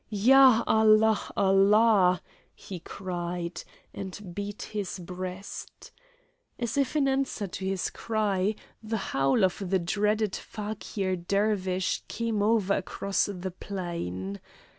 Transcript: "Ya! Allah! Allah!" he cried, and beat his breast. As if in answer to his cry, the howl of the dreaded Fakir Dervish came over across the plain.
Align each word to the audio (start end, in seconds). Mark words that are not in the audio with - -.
"Ya! 0.09 0.63
Allah! 0.65 1.31
Allah!" 1.37 2.23
he 2.55 2.79
cried, 2.79 3.61
and 3.93 4.33
beat 4.33 4.63
his 4.73 4.97
breast. 4.97 5.91
As 6.57 6.75
if 6.75 6.95
in 6.95 7.07
answer 7.07 7.45
to 7.45 7.63
his 7.67 7.91
cry, 7.91 8.55
the 8.81 8.97
howl 9.13 9.43
of 9.43 9.61
the 9.69 9.77
dreaded 9.77 10.35
Fakir 10.35 11.15
Dervish 11.15 12.01
came 12.07 12.41
over 12.41 12.73
across 12.77 13.27
the 13.31 13.51
plain. 13.51 14.39